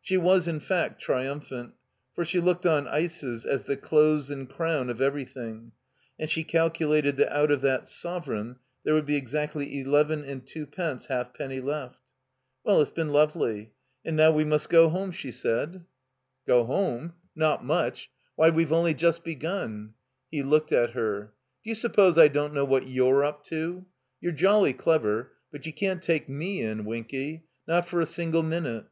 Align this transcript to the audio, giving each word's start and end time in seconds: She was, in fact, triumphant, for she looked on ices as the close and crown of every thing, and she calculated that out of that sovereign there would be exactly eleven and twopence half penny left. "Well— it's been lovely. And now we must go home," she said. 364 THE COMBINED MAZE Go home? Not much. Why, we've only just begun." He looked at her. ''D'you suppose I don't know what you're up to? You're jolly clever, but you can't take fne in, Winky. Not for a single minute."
She 0.00 0.16
was, 0.16 0.48
in 0.48 0.60
fact, 0.60 1.02
triumphant, 1.02 1.74
for 2.14 2.24
she 2.24 2.40
looked 2.40 2.64
on 2.64 2.88
ices 2.88 3.44
as 3.44 3.64
the 3.64 3.76
close 3.76 4.30
and 4.30 4.48
crown 4.48 4.88
of 4.88 5.02
every 5.02 5.26
thing, 5.26 5.72
and 6.18 6.30
she 6.30 6.44
calculated 6.44 7.18
that 7.18 7.30
out 7.30 7.50
of 7.50 7.60
that 7.60 7.86
sovereign 7.86 8.56
there 8.86 8.94
would 8.94 9.04
be 9.04 9.16
exactly 9.16 9.78
eleven 9.80 10.24
and 10.24 10.46
twopence 10.46 11.08
half 11.08 11.34
penny 11.34 11.60
left. 11.60 12.00
"Well— 12.64 12.80
it's 12.80 12.90
been 12.90 13.12
lovely. 13.12 13.74
And 14.02 14.16
now 14.16 14.30
we 14.32 14.44
must 14.46 14.70
go 14.70 14.88
home," 14.88 15.12
she 15.12 15.30
said. 15.30 15.84
364 16.46 16.46
THE 16.46 16.64
COMBINED 16.64 16.68
MAZE 16.68 16.74
Go 16.74 16.74
home? 17.04 17.14
Not 17.34 17.62
much. 17.66 18.10
Why, 18.36 18.48
we've 18.48 18.72
only 18.72 18.94
just 18.94 19.24
begun." 19.24 19.92
He 20.30 20.42
looked 20.42 20.72
at 20.72 20.92
her. 20.92 21.34
''D'you 21.66 21.74
suppose 21.76 22.16
I 22.16 22.28
don't 22.28 22.54
know 22.54 22.64
what 22.64 22.88
you're 22.88 23.22
up 23.22 23.44
to? 23.52 23.84
You're 24.22 24.32
jolly 24.32 24.72
clever, 24.72 25.32
but 25.52 25.66
you 25.66 25.72
can't 25.74 26.00
take 26.02 26.28
fne 26.28 26.62
in, 26.62 26.84
Winky. 26.86 27.44
Not 27.68 27.86
for 27.86 28.00
a 28.00 28.06
single 28.06 28.42
minute." 28.42 28.86